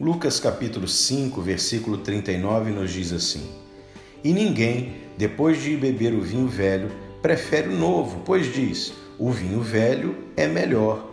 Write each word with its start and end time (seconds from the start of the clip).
Lucas 0.00 0.40
capítulo 0.40 0.88
5, 0.88 1.40
versículo 1.40 1.98
39 1.98 2.72
nos 2.72 2.90
diz 2.90 3.12
assim: 3.12 3.48
E 4.24 4.32
ninguém, 4.32 4.96
depois 5.16 5.62
de 5.62 5.76
beber 5.76 6.12
o 6.12 6.20
vinho 6.20 6.48
velho, 6.48 6.90
prefere 7.22 7.68
o 7.68 7.78
novo, 7.78 8.20
pois 8.24 8.52
diz: 8.52 8.92
o 9.16 9.30
vinho 9.30 9.60
velho 9.60 10.16
é 10.36 10.48
melhor. 10.48 11.08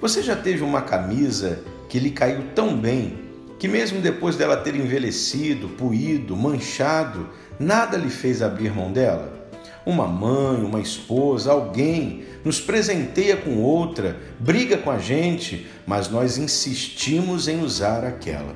Você 0.00 0.22
já 0.22 0.34
teve 0.34 0.64
uma 0.64 0.82
camisa 0.82 1.62
que 1.88 2.00
lhe 2.00 2.10
caiu 2.10 2.42
tão 2.52 2.76
bem 2.76 3.16
que, 3.60 3.68
mesmo 3.68 4.00
depois 4.00 4.34
dela 4.34 4.56
ter 4.56 4.74
envelhecido, 4.74 5.68
puído, 5.68 6.36
manchado, 6.36 7.28
nada 7.60 7.96
lhe 7.96 8.10
fez 8.10 8.42
abrir 8.42 8.74
mão 8.74 8.92
dela? 8.92 9.43
Uma 9.86 10.06
mãe, 10.06 10.62
uma 10.62 10.80
esposa, 10.80 11.52
alguém 11.52 12.24
nos 12.44 12.60
presenteia 12.60 13.36
com 13.36 13.62
outra, 13.62 14.16
briga 14.38 14.78
com 14.78 14.90
a 14.90 14.98
gente, 14.98 15.66
mas 15.86 16.08
nós 16.08 16.38
insistimos 16.38 17.48
em 17.48 17.62
usar 17.62 18.04
aquela. 18.04 18.54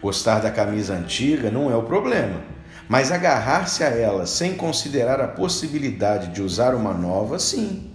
Gostar 0.00 0.40
da 0.40 0.50
camisa 0.50 0.94
antiga 0.94 1.50
não 1.50 1.70
é 1.70 1.76
o 1.76 1.82
problema, 1.82 2.40
mas 2.88 3.10
agarrar-se 3.10 3.82
a 3.82 3.88
ela 3.88 4.26
sem 4.26 4.54
considerar 4.54 5.20
a 5.20 5.28
possibilidade 5.28 6.28
de 6.28 6.42
usar 6.42 6.74
uma 6.74 6.94
nova, 6.94 7.38
sim. 7.38 7.90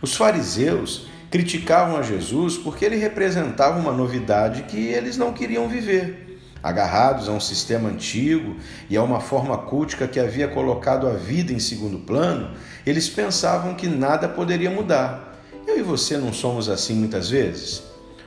Os 0.00 0.16
fariseus 0.16 1.06
criticavam 1.30 1.96
a 1.96 2.02
Jesus 2.02 2.56
porque 2.56 2.84
ele 2.84 2.96
representava 2.96 3.78
uma 3.78 3.92
novidade 3.92 4.62
que 4.62 4.78
eles 4.88 5.16
não 5.16 5.32
queriam 5.32 5.68
viver. 5.68 6.29
Agarrados 6.62 7.28
a 7.28 7.32
um 7.32 7.40
sistema 7.40 7.88
antigo 7.88 8.56
e 8.88 8.96
a 8.96 9.02
uma 9.02 9.20
forma 9.20 9.56
cultica 9.56 10.06
que 10.06 10.20
havia 10.20 10.48
colocado 10.48 11.06
a 11.08 11.12
vida 11.12 11.52
em 11.52 11.58
segundo 11.58 11.98
plano, 11.98 12.50
eles 12.84 13.08
pensavam 13.08 13.74
que 13.74 13.88
nada 13.88 14.28
poderia 14.28 14.70
mudar. 14.70 15.38
Eu 15.66 15.78
e 15.78 15.82
você 15.82 16.18
não 16.18 16.32
somos 16.32 16.68
assim 16.68 16.94
muitas 16.94 17.30
vezes? 17.30 17.82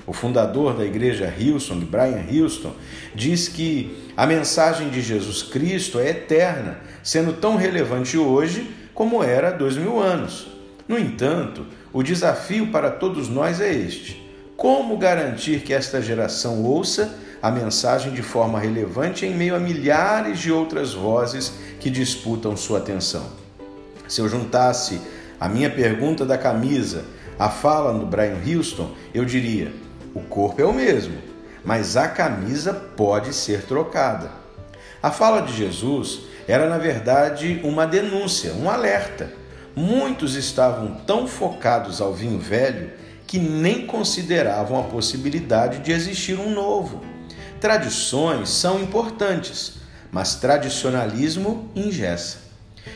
O 0.06 0.12
fundador 0.12 0.76
da 0.76 0.84
igreja 0.84 1.34
Houston, 1.40 1.80
Brian 1.80 2.26
Houston, 2.30 2.74
diz 3.16 3.48
que 3.48 4.12
a 4.18 4.26
mensagem 4.26 4.90
de 4.90 5.02
Jesus 5.02 5.44
Cristo 5.44 6.00
é 6.00 6.10
eterna, 6.10 6.80
sendo 7.02 7.34
tão 7.34 7.56
relevante 7.56 8.18
hoje 8.18 8.70
como 8.94 9.24
era 9.24 9.50
há 9.50 9.52
dois 9.52 9.78
mil 9.78 10.00
anos. 10.00 10.48
No 10.88 11.00
entanto, 11.00 11.66
o 11.94 12.04
desafio 12.04 12.68
para 12.68 12.92
todos 12.92 13.30
nós 13.30 13.62
é 13.62 13.74
este: 13.74 14.22
como 14.56 14.98
garantir 14.98 15.62
que 15.62 15.74
esta 15.74 16.02
geração 16.02 16.64
ouça 16.64 17.14
a 17.42 17.52
mensagem 17.52 18.14
de 18.14 18.22
forma 18.22 18.60
relevante 18.60 19.26
em 19.26 19.34
meio 19.34 19.56
a 19.56 19.60
milhares 19.60 20.40
de 20.40 20.52
outras 20.52 20.94
vozes 20.94 21.54
que 21.80 21.90
disputam 21.90 22.56
sua 22.56 22.78
atenção? 22.78 23.26
Se 24.08 24.22
eu 24.22 24.30
juntasse 24.30 25.02
a 25.40 25.50
minha 25.50 25.70
pergunta 25.70 26.26
da 26.26 26.38
camisa 26.38 27.04
à 27.38 27.50
fala 27.50 27.98
do 27.98 28.06
Brian 28.06 28.38
Houston, 28.46 28.92
eu 29.14 29.26
diria: 29.26 29.74
o 30.14 30.22
corpo 30.22 30.62
é 30.62 30.66
o 30.66 30.74
mesmo, 30.74 31.18
mas 31.66 31.98
a 31.98 32.08
camisa 32.08 32.74
pode 32.74 33.34
ser 33.34 33.64
trocada. 33.64 34.32
A 35.02 35.12
fala 35.12 35.42
de 35.42 35.54
Jesus 35.54 36.22
era, 36.48 36.70
na 36.70 36.78
verdade, 36.78 37.60
uma 37.64 37.86
denúncia, 37.86 38.54
um 38.54 38.70
alerta. 38.70 39.34
Muitos 39.76 40.36
estavam 40.36 40.96
tão 41.08 41.28
focados 41.28 42.00
ao 42.00 42.14
vinho 42.14 42.40
velho 42.40 42.92
que 43.34 43.40
nem 43.40 43.88
consideravam 43.88 44.80
a 44.80 44.84
possibilidade 44.84 45.80
de 45.80 45.92
existir 45.92 46.40
um 46.40 46.52
novo. 46.52 47.02
Tradições 47.60 48.48
são 48.50 48.80
importantes, 48.80 49.78
mas 50.12 50.36
tradicionalismo 50.36 51.68
ingessa. 51.76 52.38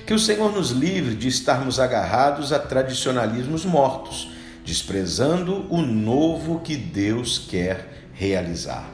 Que 0.06 0.14
o 0.14 0.20
Senhor 0.20 0.54
nos 0.54 0.70
livre 0.70 1.16
de 1.16 1.28
estarmos 1.28 1.80
agarrados 1.80 2.54
a 2.54 2.60
tradicionalismos 2.60 3.66
mortos, 3.66 4.30
desprezando 4.64 5.66
o 5.72 5.82
novo 5.82 6.60
que 6.60 6.76
Deus 6.76 7.40
quer 7.40 8.12
realizar. 8.14 8.88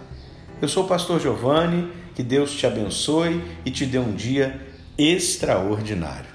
Eu 0.61 0.69
sou 0.69 0.85
o 0.85 0.87
pastor 0.87 1.19
Giovanni, 1.19 1.91
que 2.15 2.23
Deus 2.23 2.53
te 2.53 2.65
abençoe 2.65 3.43
e 3.65 3.69
te 3.69 3.85
dê 3.85 3.99
um 3.99 4.13
dia 4.13 4.61
extraordinário. 4.97 6.32